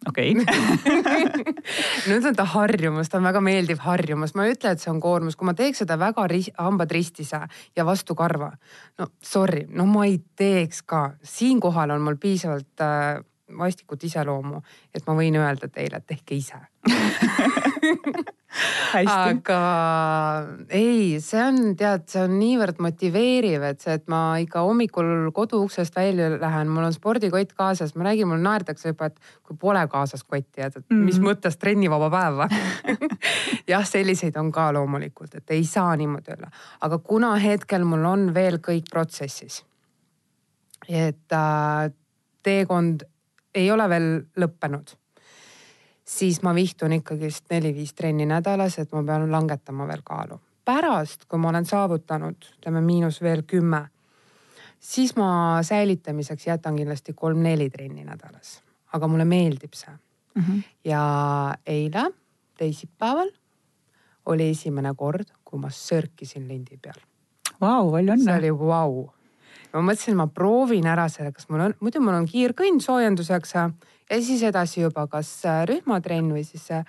okei 0.10 0.36
okay. 0.38 1.44
nüüd 2.10 2.26
on 2.30 2.38
ta 2.38 2.46
harjumus, 2.56 3.10
ta 3.10 3.20
on 3.20 3.28
väga 3.28 3.42
meeldiv 3.44 3.82
harjumus, 3.86 4.36
ma 4.38 4.46
ei 4.46 4.56
ütle, 4.56 4.74
et 4.76 4.84
see 4.84 4.92
on 4.92 5.02
koormus, 5.04 5.38
kui 5.38 5.48
ma 5.50 5.56
teeks 5.58 5.84
seda 5.84 5.98
väga 6.02 6.28
ri 6.32 6.44
hambad 6.58 6.92
ristise 6.94 7.42
ja 7.76 7.86
vastu 7.88 8.18
karva. 8.18 8.52
no 9.00 9.10
sorry, 9.24 9.66
no 9.70 9.88
ma 9.90 10.06
ei 10.10 10.20
teeks 10.38 10.84
ka, 10.86 11.06
siinkohal 11.24 11.96
on 11.96 12.06
mul 12.06 12.20
piisavalt 12.22 12.86
äh, 12.86 13.24
vastikut 13.60 14.04
iseloomu, 14.04 14.62
et 14.94 15.06
ma 15.08 15.18
võin 15.18 15.38
öelda 15.38 15.70
teile, 15.70 16.02
et 16.02 16.08
tehke 16.10 16.38
ise 16.38 16.62
aga 19.12 19.60
ei, 20.70 21.18
see 21.24 21.42
on, 21.44 21.60
tead, 21.78 22.06
see 22.12 22.22
on 22.24 22.36
niivõrd 22.40 22.80
motiveeriv, 22.84 23.66
et 23.68 23.84
see, 23.84 23.96
et 24.00 24.06
ma 24.12 24.38
ikka 24.42 24.64
hommikul 24.66 25.30
koduuksest 25.36 25.96
välja 25.98 26.30
lähen, 26.40 26.72
mul 26.72 26.88
on 26.88 26.96
spordikott 26.96 27.56
kaasas, 27.58 27.96
ma 27.96 28.08
räägin, 28.08 28.30
mul 28.32 28.44
naerdakse 28.44 28.94
juba, 28.94 29.10
et 29.12 29.20
kui 29.44 29.60
pole 29.60 29.84
kaasas 29.92 30.24
kotti, 30.24 30.64
et, 30.64 30.80
mm 30.82 31.06
mis 31.06 31.20
mõttes 31.22 31.60
trennivaba 31.62 32.08
päev 32.10 32.40
või 32.40 33.10
jah, 33.74 33.86
selliseid 33.86 34.38
on 34.42 34.52
ka 34.56 34.72
loomulikult, 34.74 35.36
et 35.38 35.56
ei 35.56 35.66
saa 35.70 35.94
niimoodi 36.00 36.34
olla, 36.38 36.50
aga 36.88 37.00
kuna 37.04 37.36
hetkel 37.42 37.86
mul 37.88 38.06
on 38.10 38.30
veel 38.34 38.58
kõik 38.64 38.90
protsessis, 38.92 39.62
et 40.90 41.36
äh, 41.36 41.92
teekond 42.46 43.06
ei 43.56 43.72
ole 43.72 43.90
veel 43.90 44.10
lõppenud 44.40 44.96
siis 46.06 46.42
ma 46.44 46.54
vihtun 46.56 46.94
ikkagist 47.00 47.50
neli-viis 47.50 47.94
trenni 47.94 48.26
nädalas, 48.30 48.80
et 48.80 48.92
ma 48.94 49.04
pean 49.04 49.32
langetama 49.32 49.88
veel 49.88 50.04
kaalu. 50.04 50.40
pärast, 50.66 51.28
kui 51.30 51.38
ma 51.40 51.50
olen 51.50 51.66
saavutanud, 51.66 52.46
ütleme 52.58 52.82
miinus 52.82 53.20
veel 53.22 53.44
kümme, 53.46 53.84
siis 54.80 55.16
ma 55.16 55.60
säilitamiseks 55.62 56.48
jätan 56.48 56.76
kindlasti 56.76 57.14
kolm-neli 57.14 57.70
trenni 57.70 58.06
nädalas, 58.06 58.64
aga 58.94 59.08
mulle 59.08 59.26
meeldib 59.26 59.74
see 59.74 59.94
mm. 60.36 60.42
-hmm. 60.42 60.64
ja 60.86 61.56
eile, 61.66 62.12
teisipäeval 62.58 63.30
oli 64.26 64.50
esimene 64.50 64.94
kord, 64.98 65.28
kui 65.44 65.60
ma 65.60 65.70
sörkisin 65.70 66.48
lindi 66.48 66.78
peal. 66.78 66.98
Vau, 67.62 67.92
palju 67.92 68.14
õnne. 68.14 68.24
see 68.24 68.38
oli 68.38 68.52
vau 68.58 68.92
wow. 68.94 69.10
ma 69.74 69.82
mõtlesin, 69.82 70.16
ma 70.16 70.28
proovin 70.28 70.88
ära 70.88 71.08
selle, 71.10 71.32
kas 71.32 71.50
mul 71.50 71.60
on, 71.60 71.76
muidu 71.80 72.02
mul 72.02 72.14
on 72.14 72.26
kiirkõnn 72.26 72.82
soojenduseks 72.82 73.56
ja 74.10 74.22
siis 74.22 74.44
edasi 74.44 74.82
juba 74.82 75.08
kas 75.12 75.30
äh, 75.46 75.64
rühmatrenn 75.70 76.34
või 76.34 76.44
siis, 76.48 76.68
äh, 76.72 76.86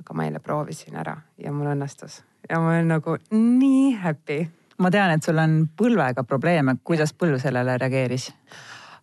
aga 0.00 0.14
ma 0.14 0.28
eile 0.28 0.40
proovisin 0.42 0.96
ära 1.00 1.16
ja 1.38 1.52
mul 1.52 1.72
õnnestus 1.74 2.22
ja 2.48 2.60
ma 2.60 2.74
olen 2.74 2.88
nagu 2.94 3.16
nii 3.32 3.96
happy. 4.02 4.44
ma 4.78 4.90
tean, 4.90 5.14
et 5.14 5.24
sul 5.24 5.38
on 5.38 5.58
põlvega 5.76 6.24
probleeme, 6.28 6.76
kuidas 6.84 7.12
põlv 7.12 7.40
sellele 7.42 7.76
reageeris? 7.80 8.30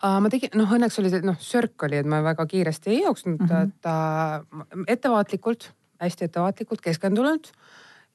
ma 0.01 0.31
tegin, 0.33 0.53
noh 0.57 0.71
õnneks 0.73 0.97
oli 1.01 1.11
see, 1.13 1.21
noh 1.25 1.37
sörk 1.39 1.85
oli, 1.85 1.99
et 2.01 2.09
ma 2.09 2.23
väga 2.25 2.45
kiiresti 2.49 2.89
ei 2.89 3.03
jooksnud 3.03 3.39
mm, 3.39 3.47
-hmm. 3.47 3.69
et 3.69 3.85
äh, 3.85 4.85
ettevaatlikult, 4.95 5.71
hästi 6.01 6.25
ettevaatlikult, 6.25 6.81
keskendunult 6.81 7.51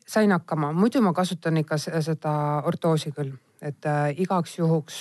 sain 0.07 0.33
hakkama, 0.33 0.73
muidu 0.73 1.03
ma 1.03 1.13
kasutan 1.13 1.57
ikka 1.57 1.79
seda 1.79 2.63
ortoosi 2.65 3.13
küll, 3.13 3.33
et 3.63 3.87
äh, 3.87 4.15
igaks 4.19 4.59
juhuks 4.59 4.97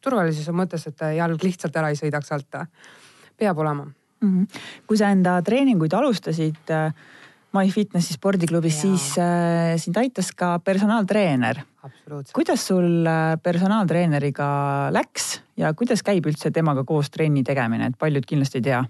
turvalisuse 0.00 0.52
mõttes, 0.52 0.86
et 0.86 1.00
jalg 1.16 1.42
lihtsalt 1.42 1.76
ära 1.76 1.88
ei 1.92 1.96
sõidaks 1.96 2.32
alt 2.32 2.60
peab 3.42 3.58
olema 3.58 3.84
mm. 4.22 4.30
-hmm. 4.30 4.62
kui 4.86 5.00
sa 5.00 5.10
enda 5.10 5.40
treeninguid 5.42 5.92
alustasid 5.98 6.70
äh, 6.70 6.94
MyFitnessi 7.52 8.14
spordiklubis, 8.16 8.78
siis 8.80 9.10
äh, 9.20 9.74
sind 9.76 9.98
aitas 10.00 10.30
ka 10.32 10.58
personaaltreener. 10.64 11.60
kuidas 12.32 12.66
sul 12.66 13.06
äh, 13.06 13.36
personaaltreeneriga 13.42 14.46
läks 14.94 15.42
ja 15.56 15.74
kuidas 15.74 16.02
käib 16.02 16.26
üldse 16.26 16.50
temaga 16.50 16.84
koos 16.84 17.10
trenni 17.10 17.42
tegemine, 17.44 17.86
et 17.86 17.98
paljud 17.98 18.26
kindlasti 18.26 18.62
ei 18.62 18.68
tea 18.70 18.82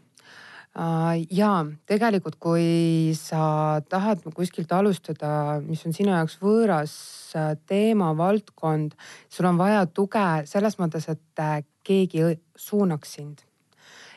Uh, 0.72 1.26
ja 1.28 1.66
tegelikult, 1.84 2.38
kui 2.40 3.12
sa 3.12 3.82
tahad 3.92 4.22
kuskilt 4.32 4.70
alustada, 4.72 5.60
mis 5.60 5.82
on 5.84 5.92
sinu 5.92 6.14
jaoks 6.14 6.38
võõras 6.40 6.94
äh, 7.36 7.50
teema, 7.68 8.14
valdkond, 8.16 8.94
sul 9.28 9.50
on 9.50 9.60
vaja 9.60 9.84
tuge 9.84 10.46
selles 10.48 10.78
mõttes, 10.80 11.10
et 11.12 11.66
keegi 11.84 12.24
suunaks 12.56 13.12
sind 13.18 13.44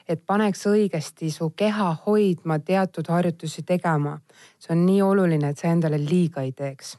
et 0.07 0.21
paneks 0.25 0.65
õigesti 0.69 1.31
su 1.33 1.49
keha 1.57 1.89
hoidma, 2.05 2.59
teatud 2.59 3.07
harjutusi 3.09 3.63
tegema. 3.63 4.19
see 4.59 4.73
on 4.75 4.85
nii 4.85 5.01
oluline, 5.01 5.49
et 5.49 5.57
sa 5.57 5.67
endale 5.67 5.97
liiga 5.97 6.41
ei 6.41 6.51
teeks. 6.51 6.97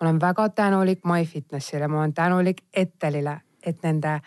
ma 0.00 0.06
olen 0.06 0.20
väga 0.20 0.48
tänulik 0.48 1.04
MyFitnessile, 1.04 1.88
ma 1.88 1.98
olen 2.00 2.14
tänulik 2.14 2.64
Ettelile, 2.72 3.40
et 3.62 3.82
nende, 3.82 4.20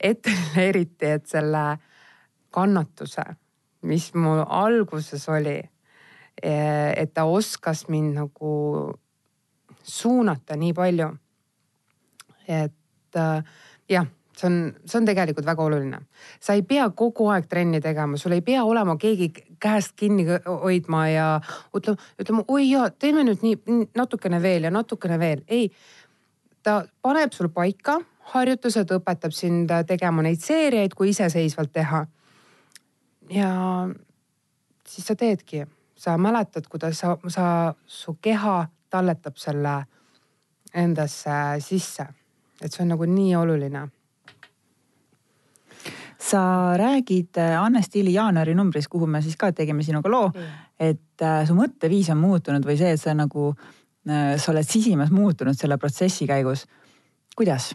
Ettelile 0.00 0.68
eriti, 0.68 1.06
et 1.06 1.26
selle 1.26 1.78
kannatuse, 2.50 3.24
mis 3.82 4.14
mul 4.14 4.44
alguses 4.46 5.28
oli, 5.28 5.60
et 6.96 7.14
ta 7.14 7.24
oskas 7.24 7.88
mind 7.88 8.14
nagu 8.14 8.94
suunata 9.82 10.56
nii 10.56 10.72
palju. 10.72 11.08
et 12.48 13.16
äh, 13.16 13.44
jah 13.88 14.06
see 14.38 14.46
on, 14.46 14.74
see 14.84 14.98
on 14.98 15.06
tegelikult 15.06 15.46
väga 15.46 15.62
oluline. 15.62 16.00
sa 16.40 16.52
ei 16.52 16.62
pea 16.62 16.88
kogu 16.90 17.28
aeg 17.28 17.46
trenni 17.48 17.80
tegema, 17.80 18.16
sul 18.16 18.32
ei 18.32 18.42
pea 18.42 18.64
olema 18.64 18.96
keegi 18.96 19.30
käest 19.60 19.94
kinni 19.96 20.26
hoidma 20.46 21.08
ja 21.08 21.26
ütlema, 21.76 21.98
ütlema 22.20 22.44
oi 22.48 22.70
jaa, 22.70 22.90
teeme 22.90 23.24
nüüd 23.24 23.44
nii 23.44 23.86
natukene 23.94 24.42
veel 24.42 24.68
ja 24.68 24.70
natukene 24.70 25.18
veel. 25.18 25.44
ei, 25.48 25.70
ta 26.62 26.82
paneb 27.02 27.32
sul 27.32 27.48
paika, 27.48 28.00
harjutused 28.34 28.90
õpetab 28.98 29.32
sind 29.36 29.70
tegema 29.86 30.22
neid 30.22 30.40
seeriaid, 30.42 30.94
kui 30.94 31.12
iseseisvalt 31.14 31.72
teha. 31.72 32.06
ja 33.30 33.50
siis 34.88 35.06
sa 35.06 35.16
teedki, 35.16 35.66
sa 35.96 36.18
mäletad, 36.18 36.66
kuidas 36.68 36.98
sa, 36.98 37.16
sa, 37.28 37.74
su 37.86 38.18
keha 38.20 38.66
talletab 38.90 39.36
selle 39.36 39.84
endasse 40.74 41.30
sisse. 41.58 42.06
et 42.62 42.72
see 42.72 42.82
on 42.82 42.94
nagu 42.94 43.04
nii 43.04 43.36
oluline 43.36 43.88
sa 46.18 46.74
räägid 46.78 47.36
äh, 47.36 47.62
Anne 47.62 47.82
Stiili 47.82 48.14
jaanuari 48.14 48.54
numbris, 48.54 48.88
kuhu 48.88 49.06
me 49.06 49.22
siis 49.22 49.36
ka 49.36 49.52
tegime 49.52 49.82
sinuga 49.82 50.10
loo 50.10 50.28
mm., 50.28 50.60
et 50.78 51.22
äh, 51.22 51.44
su 51.46 51.54
mõtteviis 51.54 52.10
on 52.12 52.18
muutunud 52.18 52.66
või 52.66 52.76
see, 52.78 52.94
et 52.94 53.00
sa 53.00 53.14
nagu, 53.14 53.52
äh, 54.08 54.34
sa 54.38 54.52
oled 54.52 54.68
sisimas 54.68 55.12
muutunud 55.14 55.58
selle 55.58 55.78
protsessi 55.78 56.26
käigus. 56.26 56.66
kuidas? 57.36 57.74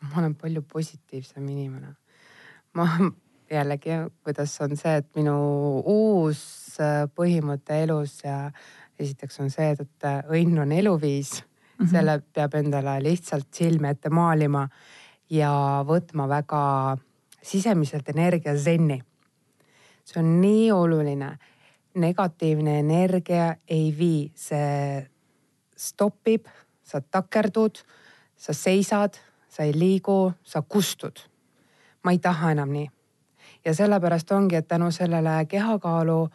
ma 0.00 0.20
olen 0.20 0.34
palju 0.34 0.62
positiivsem 0.62 1.48
inimene. 1.48 1.94
ma 2.74 2.88
jällegi, 3.50 3.90
kuidas 4.22 4.60
on 4.60 4.76
see, 4.76 4.96
et 4.96 5.08
minu 5.16 5.36
uus 5.84 6.40
põhimõte 7.14 7.82
elus 7.82 8.20
ja 8.24 8.50
esiteks 8.98 9.40
on 9.40 9.50
see, 9.50 9.72
et 9.72 10.06
õnn 10.30 10.62
on 10.62 10.72
eluviis 10.72 11.42
mm. 11.42 11.84
-hmm. 11.84 11.90
selle 11.90 12.20
peab 12.34 12.54
endale 12.54 13.02
lihtsalt 13.02 13.48
silme 13.54 13.90
ette 13.90 14.10
maalima 14.10 14.68
ja 15.30 15.84
võtma 15.86 16.28
väga 16.28 16.96
sisemiselt 17.42 18.08
energia 18.08 18.56
zenni. 18.56 19.02
see 20.04 20.20
on 20.20 20.40
nii 20.40 20.72
oluline. 20.72 21.38
negatiivne 21.94 22.78
energia 22.78 23.56
ei 23.68 23.94
vii, 23.98 24.32
see 24.34 25.08
stopib, 25.76 26.46
sa 26.82 27.00
takerdud, 27.00 27.78
sa 28.36 28.52
seisad, 28.52 29.18
sa 29.48 29.62
ei 29.62 29.72
liigu, 29.78 30.32
sa 30.44 30.62
kustud. 30.62 31.18
ma 32.04 32.10
ei 32.10 32.18
taha 32.18 32.50
enam 32.50 32.70
nii. 32.72 32.90
ja 33.64 33.74
sellepärast 33.74 34.30
ongi, 34.32 34.56
et 34.56 34.68
tänu 34.68 34.90
sellele 34.90 35.44
kehakaalu 35.48 36.28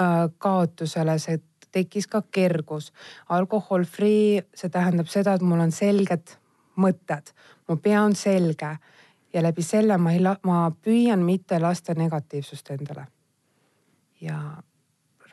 äh, 0.00 0.30
kaotusele 0.38 1.18
see 1.18 1.40
tekkis 1.72 2.06
ka 2.06 2.22
kergus. 2.30 2.92
alkohol 3.28 3.84
free, 3.84 4.42
see 4.54 4.70
tähendab 4.70 5.06
seda, 5.06 5.34
et 5.34 5.42
mul 5.42 5.60
on 5.60 5.72
selged 5.72 6.38
mõtted, 6.76 7.32
mu 7.68 7.76
pea 7.76 8.02
on 8.02 8.14
selge 8.14 8.76
ja 9.34 9.42
läbi 9.42 9.62
selle 9.62 9.98
ma 9.98 10.12
ei, 10.12 10.22
ma 10.42 10.70
püüan 10.70 11.22
mitte 11.24 11.58
lasta 11.60 11.94
negatiivsust 11.94 12.70
endale. 12.70 13.06
ja 14.20 14.38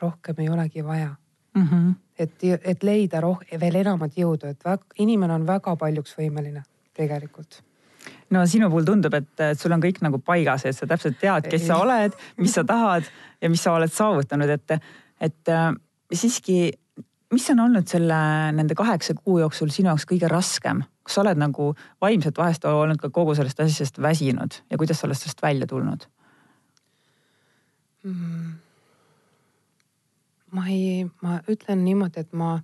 rohkem 0.00 0.34
ei 0.38 0.48
olegi 0.48 0.84
vaja 0.84 1.14
mm. 1.54 1.68
-hmm. 1.68 1.94
et, 2.18 2.38
et 2.64 2.82
leida 2.82 3.20
roh-, 3.20 3.44
veel 3.60 3.74
enamat 3.74 4.16
jõudu, 4.16 4.46
et 4.46 4.64
väga, 4.64 4.84
inimene 4.98 5.34
on 5.34 5.46
väga 5.46 5.76
paljuks 5.76 6.18
võimeline 6.18 6.62
tegelikult 6.94 7.62
no 8.30 8.46
sinu 8.46 8.70
puhul 8.70 8.84
tundub, 8.84 9.14
et, 9.14 9.44
sul 9.58 9.72
on 9.72 9.82
kõik 9.82 10.00
nagu 10.02 10.18
paigas, 10.18 10.64
et 10.66 10.76
sa 10.76 10.86
täpselt 10.86 11.18
tead, 11.20 11.48
kes 11.50 11.66
sa 11.66 11.78
oled, 11.82 12.16
mis 12.36 12.54
sa 12.54 12.64
tahad 12.64 13.08
ja 13.40 13.50
mis 13.50 13.62
sa 13.62 13.76
oled 13.78 13.92
saavutanud, 13.92 14.50
et, 14.50 14.76
et 15.20 15.52
äh, 15.52 15.72
siiski, 16.12 16.72
mis 17.32 17.50
on 17.50 17.60
olnud 17.64 17.88
selle, 17.88 18.16
nende 18.52 18.74
kaheksa 18.78 19.14
kuu 19.18 19.38
jooksul 19.40 19.70
sinu 19.72 19.92
jaoks 19.92 20.08
kõige 20.08 20.28
raskem 20.30 20.82
kas 21.02 21.16
sa 21.16 21.22
oled 21.24 21.40
nagu 21.40 21.72
vaimselt 22.00 22.38
vahest 22.38 22.64
olnud 22.68 23.00
ka 23.00 23.10
kogu 23.10 23.34
sellest 23.34 23.60
asjast 23.60 24.02
väsinud 24.02 24.60
ja 24.70 24.78
kuidas 24.78 25.00
sa 25.00 25.08
oled 25.08 25.18
sellest 25.18 25.42
välja 25.42 25.66
tulnud 25.66 26.06
mm.? 28.04 28.52
ma 30.52 30.68
ei, 30.68 31.06
ma 31.24 31.40
ütlen 31.50 31.84
niimoodi, 31.86 32.22
et 32.22 32.32
ma, 32.36 32.54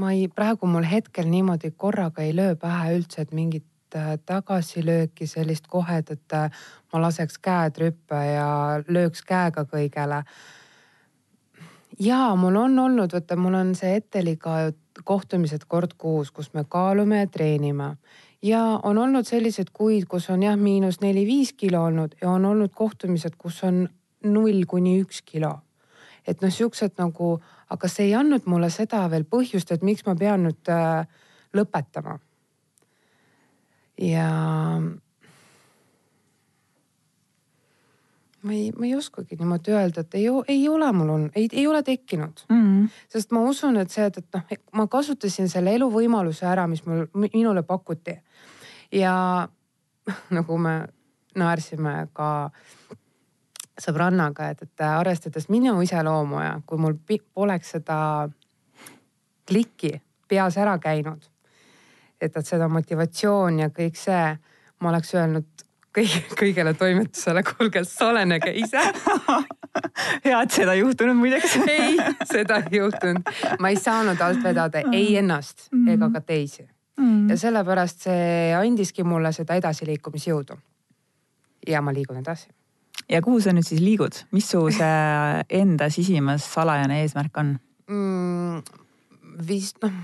ma 0.00 0.12
ei, 0.14 0.26
praegu 0.32 0.68
mul 0.70 0.86
hetkel 0.88 1.28
niimoodi 1.30 1.72
korraga 1.76 2.24
ei 2.24 2.34
löö 2.36 2.56
pähe 2.60 2.96
üldse, 2.96 3.26
et 3.26 3.34
mingit 3.36 3.96
äh, 3.96 4.14
tagasilööki, 4.28 5.28
sellist 5.28 5.68
kohet, 5.72 6.14
et 6.16 6.36
äh, 6.36 6.62
ma 6.92 7.02
laseks 7.04 7.38
käed 7.44 7.82
rüppe 7.82 8.22
ja 8.30 8.48
lööks 8.88 9.24
käega 9.28 9.66
kõigele. 9.68 10.22
Ja 11.98 12.34
mul 12.36 12.56
on 12.56 12.78
olnud, 12.78 13.12
vaata, 13.12 13.36
mul 13.36 13.54
on 13.54 13.74
see 13.74 13.96
Etteliga 13.96 14.72
kohtumised 15.04 15.66
kord 15.68 15.96
kuus, 15.98 16.30
kus 16.30 16.52
me 16.54 16.64
kaalume 16.68 17.18
ja 17.18 17.26
treenime. 17.26 17.96
ja 18.42 18.80
on 18.82 18.98
olnud 18.98 19.26
selliseid 19.26 19.72
kuid, 19.72 20.04
kus 20.08 20.30
on 20.30 20.42
jah, 20.42 20.56
miinus 20.56 21.00
neli-viis 21.00 21.52
kilo 21.52 21.84
olnud 21.84 22.14
ja 22.20 22.30
on 22.30 22.44
olnud 22.44 22.70
kohtumised, 22.74 23.36
kus 23.38 23.64
on 23.64 23.88
null 24.24 24.64
kuni 24.66 25.00
üks 25.02 25.22
kilo. 25.24 25.58
et 26.26 26.42
noh, 26.42 26.52
siuksed 26.52 26.98
nagu, 26.98 27.40
aga 27.70 27.88
see 27.88 28.06
ei 28.06 28.14
andnud 28.14 28.46
mulle 28.46 28.70
seda 28.70 29.04
veel 29.10 29.24
põhjust, 29.24 29.72
et 29.72 29.82
miks 29.82 30.06
ma 30.06 30.16
pean 30.16 30.42
nüüd 30.48 30.70
äh, 30.72 31.06
lõpetama. 31.54 32.18
ja 34.00 34.30
ma 38.46 38.54
ei, 38.54 38.70
ma 38.78 38.86
ei 38.86 38.94
oskagi 38.94 39.36
niimoodi 39.40 39.74
öelda, 39.74 40.04
et 40.04 40.14
ei, 40.14 40.26
ei 40.48 40.68
ole 40.68 40.90
mul 40.92 41.10
on, 41.14 41.26
ei, 41.34 41.48
ei 41.52 41.66
ole 41.66 41.82
tekkinud 41.82 42.44
mm. 42.48 42.62
-hmm. 42.62 42.88
sest 43.08 43.32
ma 43.34 43.40
usun, 43.40 43.76
et 43.76 43.90
see, 43.90 44.06
et, 44.06 44.18
et 44.18 44.38
noh, 44.38 44.56
ma 44.72 44.86
kasutasin 44.86 45.48
selle 45.48 45.74
eluvõimaluse 45.74 46.46
ära, 46.46 46.66
mis 46.70 46.84
mul, 46.86 47.06
minule 47.14 47.62
pakuti. 47.62 48.18
ja 48.92 49.48
nagu 50.38 50.58
me 50.58 50.76
naersime 51.36 52.08
ka 52.12 52.50
sõbrannaga, 53.80 54.50
et, 54.50 54.62
et 54.62 54.80
arvestades 54.80 55.48
minu 55.52 55.80
iseloomu 55.82 56.40
ja 56.40 56.60
kui 56.66 56.78
mul 56.78 56.94
poleks 57.34 57.74
seda 57.76 58.28
klikki 59.46 60.00
peas 60.28 60.56
ära 60.56 60.78
käinud, 60.78 61.22
et, 62.20 62.36
et 62.36 62.46
seda 62.46 62.68
motivatsiooni 62.68 63.62
ja 63.62 63.70
kõik 63.70 63.98
see, 64.00 64.36
ma 64.80 64.88
oleks 64.88 65.14
öelnud 65.14 65.65
kõigi, 65.96 66.22
kõigele 66.36 66.74
toimetusele, 66.76 67.42
kuulge, 67.46 67.82
solenege 67.88 68.52
ise 68.60 68.82
hea, 70.26 70.38
et 70.40 70.54
seda 70.54 70.74
ei 70.76 70.82
juhtunud 70.82 71.18
muideks 71.18 71.56
ei, 71.72 71.96
seda 72.28 72.60
ei 72.64 72.80
juhtunud. 72.80 73.32
ma 73.60 73.72
ei 73.72 73.80
saanud 73.80 74.20
alt 74.20 74.42
vedada 74.44 74.82
ei 74.84 75.12
mm. 75.14 75.18
ennast 75.24 75.68
mm 75.72 75.84
ega 75.96 76.08
ka 76.10 76.20
teisi 76.20 76.64
mm. 76.98 77.28
ja 77.30 77.36
sellepärast 77.38 78.08
see 78.08 78.54
andiski 78.58 79.04
mulle 79.06 79.30
seda 79.32 79.54
edasiliikumisjõudu. 79.60 80.56
ja 81.68 81.82
ma 81.82 81.94
liigun 81.94 82.18
edasi. 82.20 82.48
ja 83.08 83.22
kuhu 83.22 83.40
sa 83.40 83.54
nüüd 83.54 83.68
siis 83.68 83.80
liigud, 83.80 84.24
mis 84.32 84.50
su 84.50 84.66
see 84.74 85.46
enda 85.62 85.90
sisimas 85.90 86.48
salajane 86.52 87.00
eesmärk 87.04 87.40
on 87.42 87.54
mm,? 87.86 88.84
vist 89.46 89.80
noh, 89.84 89.96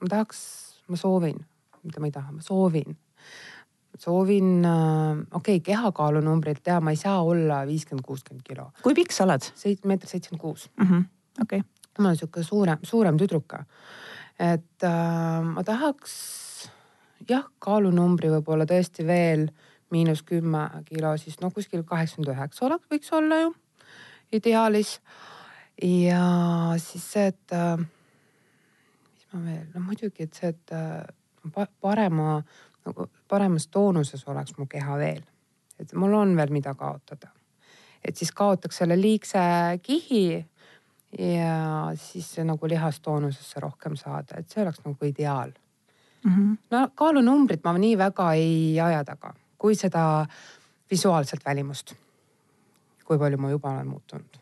ma 0.00 0.08
tahaks, 0.08 0.40
ma 0.88 0.96
soovin, 0.96 1.38
mida 1.82 2.00
ma 2.00 2.08
ei 2.08 2.14
taha, 2.14 2.32
ma 2.32 2.44
soovin 2.44 2.96
soovin 4.00 4.64
äh,, 4.64 5.18
okei 5.32 5.58
okay,, 5.58 5.64
kehakaalu 5.70 6.22
numbrilt 6.24 6.66
ja 6.66 6.80
ma 6.80 6.94
ei 6.94 7.00
saa 7.00 7.22
olla 7.22 7.64
viiskümmend, 7.66 8.06
kuuskümmend 8.06 8.46
kilo. 8.46 8.70
kui 8.82 8.94
pikk 8.94 9.12
sa 9.12 9.26
oled? 9.28 9.50
seit-, 9.54 9.84
meeter 9.84 10.10
seitsekümmend 10.10 10.42
kuus. 10.42 10.70
Mhm, 10.80 11.06
okei. 11.42 11.62
ma 11.98 12.08
olen 12.08 12.20
sihuke 12.20 12.42
suurem, 12.42 12.78
suurem 12.82 13.18
tüdruk. 13.18 13.58
et 14.38 14.84
äh, 14.86 15.42
ma 15.44 15.64
tahaks 15.64 16.18
jah, 17.28 17.46
kaalunumbri 17.58 18.30
võib-olla 18.32 18.66
tõesti 18.68 19.06
veel 19.06 19.48
miinus 19.92 20.22
kümme 20.22 20.68
kilo, 20.88 21.16
siis 21.16 21.40
no 21.40 21.50
kuskil 21.50 21.82
kaheksakümmend 21.86 22.34
üheksa 22.34 22.66
oleks, 22.68 22.88
võiks 22.92 23.12
olla 23.16 23.40
ju 23.42 23.54
ideaalis. 24.32 24.98
ja 25.82 26.24
siis 26.82 27.04
see, 27.12 27.28
et 27.32 27.54
äh, 27.54 27.78
mis 27.78 29.28
ma 29.32 29.44
veel, 29.44 29.64
no 29.74 29.84
muidugi, 29.86 30.26
et 30.26 30.34
see, 30.34 30.52
et 30.52 30.74
äh, 30.74 31.64
parema 31.80 32.42
nagu 32.88 33.08
paremas 33.28 33.68
toonuses 33.68 34.24
oleks 34.28 34.56
mu 34.58 34.66
keha 34.66 34.98
veel. 34.98 35.22
et 35.78 35.92
mul 35.94 36.14
on 36.14 36.36
veel, 36.36 36.52
mida 36.52 36.74
kaotada. 36.74 37.28
et 38.04 38.16
siis 38.16 38.32
kaotaks 38.32 38.76
selle 38.82 39.00
liigse 39.00 39.38
kihi 39.82 40.46
ja 41.18 41.92
siis 41.94 42.36
nagu 42.44 42.68
lihastoonusesse 42.68 43.60
rohkem 43.60 43.96
saada, 43.96 44.38
et 44.38 44.50
see 44.50 44.62
oleks 44.62 44.80
nagu 44.84 45.06
ideaal 45.06 45.52
mm. 46.24 46.34
-hmm. 46.34 46.56
no 46.70 46.88
kaalunumbrit 46.94 47.64
ma 47.64 47.78
nii 47.78 47.98
väga 47.98 48.32
ei 48.32 48.80
aja 48.80 49.04
taga, 49.04 49.34
kui 49.58 49.74
seda 49.74 50.26
visuaalselt 50.90 51.44
välimust. 51.44 51.94
kui 53.04 53.18
palju 53.18 53.38
ma 53.38 53.50
juba 53.50 53.70
olen 53.70 53.88
muutunud 53.88 54.38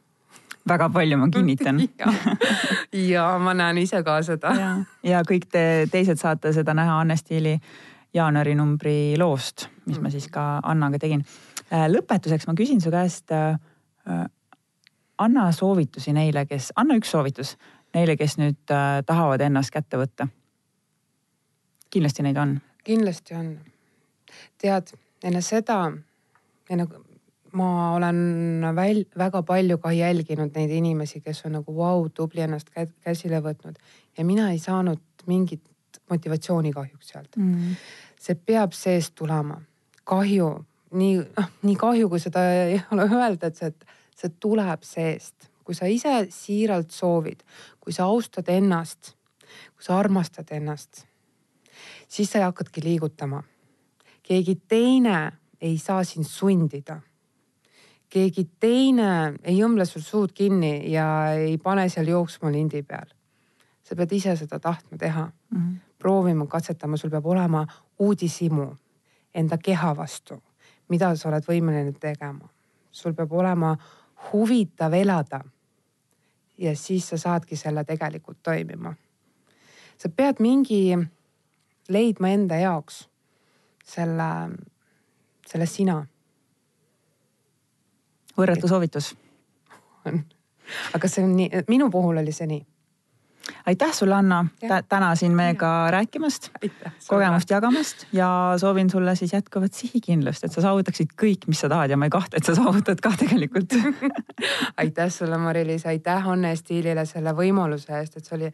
väga 0.68 0.88
palju, 0.88 1.18
ma 1.18 1.28
kinnitan 1.30 1.80
ja, 2.00 2.12
ja 2.92 3.38
ma 3.38 3.54
näen 3.54 3.78
ise 3.78 4.02
ka 4.02 4.22
seda. 4.22 4.54
ja 5.02 5.22
kõik 5.28 5.48
te 5.52 5.87
teised 5.92 6.18
saate 6.18 6.52
seda 6.52 6.74
näha 6.74 7.00
Anne 7.00 7.16
Stiili 7.16 7.59
jaanuari 8.16 8.55
numbri 8.59 8.96
loost, 9.18 9.68
mis 9.87 10.00
ma 10.02 10.11
siis 10.12 10.29
ka 10.33 10.57
Annaga 10.64 11.00
tegin. 11.02 11.24
Äh, 11.66 11.87
lõpetuseks 11.90 12.48
ma 12.48 12.55
küsin 12.59 12.83
su 12.83 12.92
käest. 12.94 13.31
Äh, 13.35 13.59
äh, 14.11 14.24
anna 15.18 15.48
soovitusi 15.52 16.12
neile, 16.16 16.44
kes, 16.48 16.72
anna 16.76 16.96
üks 16.98 17.11
soovitus 17.14 17.55
neile, 17.96 18.18
kes 18.20 18.37
nüüd 18.37 18.59
tahavad 18.68 19.40
ennast 19.40 19.72
kätte 19.72 19.96
võtta. 19.96 20.29
kindlasti 21.90 22.22
neid 22.26 22.37
on. 22.37 22.59
kindlasti 22.85 23.35
on. 23.35 23.46
tead, 24.61 24.92
enne 25.24 25.40
seda, 25.40 25.79
enne 26.68 26.87
ma 27.57 27.94
olen 27.94 28.66
väl-, 28.76 29.07
väga 29.18 29.42
palju 29.42 29.79
ka 29.79 29.92
jälginud 29.96 30.52
neid 30.59 30.70
inimesi, 30.70 31.22
kes 31.24 31.44
on 31.48 31.57
nagu 31.57 31.76
vau 31.76 32.02
wow,, 32.02 32.11
tubli 32.12 32.44
ennast 32.44 32.68
käsile 32.74 33.40
võtnud 33.40 33.81
ja 34.18 34.24
mina 34.24 34.50
ei 34.52 34.59
saanud 34.61 35.00
mingit 35.26 35.64
motivatsiooni 36.11 36.72
kahjuks 36.72 37.12
sealt 37.12 37.37
mm.. 37.37 37.76
See 38.26 38.34
peab 38.34 38.74
seest 38.74 39.14
tulema, 39.18 39.60
kahju, 40.04 40.48
nii, 40.98 41.18
noh 41.36 41.50
nii 41.62 41.76
kahju, 41.78 42.08
kui 42.10 42.22
seda 42.22 42.42
ei 42.52 42.80
ole 42.94 43.06
öelda, 43.06 43.50
et 43.50 43.60
see, 43.60 43.72
see 44.16 44.32
tuleb 44.42 44.86
seest, 44.86 45.50
kui 45.66 45.74
sa 45.78 45.88
ise 45.90 46.26
siiralt 46.34 46.94
soovid, 46.94 47.42
kui 47.80 47.94
sa 47.94 48.08
austad 48.10 48.48
ennast, 48.50 49.14
kui 49.74 49.86
sa 49.86 49.98
armastad 49.98 50.50
ennast, 50.56 51.04
siis 52.08 52.30
sa 52.30 52.46
hakkadki 52.46 52.82
liigutama. 52.84 53.42
keegi 54.26 54.56
teine 54.68 55.32
ei 55.60 55.78
saa 55.78 56.04
sind 56.04 56.26
sundida 56.26 57.00
keegi 58.12 58.46
teine 58.60 59.36
ei 59.44 59.58
õmble 59.64 59.86
sul 59.88 60.04
suud 60.04 60.32
kinni 60.36 60.90
ja 60.92 61.06
ei 61.36 61.56
pane 61.62 61.88
seal 61.92 62.08
jooksma 62.10 62.52
lindi 62.52 62.82
peal. 62.82 63.08
sa 63.86 63.94
pead 63.94 64.12
ise 64.12 64.34
seda 64.36 64.58
tahtma 64.58 64.98
teha 64.98 65.26
mm, 65.26 65.58
-hmm. 65.58 65.74
Proovima, 65.98 66.46
katsetama, 66.46 66.96
sul 66.96 67.11
peab 67.11 67.26
olema 67.26 67.66
uudishimu 67.98 68.76
enda 69.35 69.59
keha 69.59 69.96
vastu, 69.96 70.42
mida 70.88 71.14
sa 71.16 71.28
oled 71.28 71.44
võimeline 71.48 71.92
tegema. 72.00 72.48
sul 72.92 73.12
peab 73.14 73.32
olema 73.32 73.76
huvitav 74.32 74.92
elada. 74.92 75.40
ja 76.59 76.76
siis 76.76 77.09
sa 77.09 77.18
saadki 77.18 77.56
selle 77.56 77.85
tegelikult 77.85 78.42
toimima. 78.42 78.94
sa 79.98 80.09
pead 80.09 80.37
mingi 80.40 80.98
leidma 81.88 82.28
enda 82.28 82.56
jaoks 82.56 83.09
selle, 83.85 84.30
selle 85.46 85.66
sina 85.66 86.06
võrratu 88.37 88.68
soovitus. 88.68 89.14
on, 90.06 90.24
aga 90.94 91.09
see 91.09 91.24
on 91.24 91.37
nii, 91.37 91.50
minu 91.68 91.90
puhul 91.90 92.16
oli 92.16 92.32
see 92.32 92.46
nii 92.46 92.64
aitäh 93.66 93.92
sulle, 93.92 94.14
Anna, 94.14 94.46
täna 94.88 95.14
siin 95.14 95.35
meiega 95.37 95.90
rääkimast, 95.90 96.48
kogemust 97.09 97.50
jagamast 97.50 98.07
ja 98.12 98.29
soovin 98.57 98.90
sulle 98.90 99.16
siis 99.16 99.33
jätkuvat 99.33 99.74
sihikindlust, 99.74 100.44
et 100.44 100.52
sa 100.52 100.64
saavutaksid 100.64 101.14
kõik, 101.22 101.48
mis 101.50 101.61
sa 101.61 101.68
tahad 101.68 101.90
ja 101.90 101.98
ma 101.98 102.09
ei 102.09 102.14
kahtle, 102.14 102.38
et 102.40 102.48
sa 102.48 102.55
saavutad 102.55 103.02
ka 103.02 103.12
tegelikult 103.18 103.76
aitäh 104.83 105.11
sulle, 105.12 105.38
Mari-Liis, 105.42 105.87
aitäh 105.87 106.29
Anne 106.29 106.57
Stiilile 106.57 107.07
selle 107.07 107.35
võimaluse 107.37 107.94
eest, 108.00 108.16
et 108.16 108.24
see 108.26 108.38
oli 108.38 108.52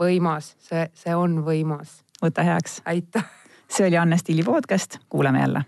võimas, 0.00 0.54
see, 0.68 0.86
see 0.94 1.16
on 1.16 1.40
võimas. 1.46 2.00
võta 2.22 2.46
heaks. 2.46 2.80
aitäh. 2.84 3.26
see 3.68 3.86
oli 3.86 3.98
Anne 3.98 4.18
Stiili 4.18 4.46
podcast, 4.46 4.98
kuuleme 5.08 5.46
jälle 5.46 5.64